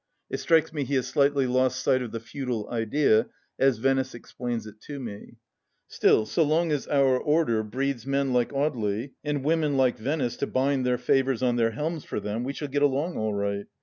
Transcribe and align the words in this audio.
It 0.31 0.39
strikes 0.39 0.73
me 0.73 0.83
he 0.83 0.95
has 0.95 1.05
slightly 1.05 1.45
lost 1.45 1.79
sight 1.83 2.01
of 2.01 2.11
the 2.11 2.19
feudal 2.19 2.67
idea, 2.71 3.27
as 3.59 3.77
Venice 3.77 4.15
explains 4.15 4.65
it 4.65 4.81
to 4.87 4.99
me! 4.99 5.37
Still, 5.87 6.25
so 6.25 6.41
long 6.41 6.71
as 6.71 6.87
Our 6.87 7.19
Order 7.19 7.61
breeds 7.61 8.07
men 8.07 8.33
like 8.33 8.49
Audely 8.49 9.11
and 9.23 9.43
women 9.45 9.77
like 9.77 9.99
Venice 9.99 10.37
to 10.37 10.47
bind 10.47 10.87
their 10.87 10.97
favours 10.97 11.43
on 11.43 11.55
their 11.55 11.73
heaulmes 11.73 12.03
for 12.03 12.19
them, 12.19 12.43
we 12.43 12.51
shall 12.53 12.67
get 12.67 12.81
along 12.81 13.15
all 13.15 13.35
right. 13.35 13.67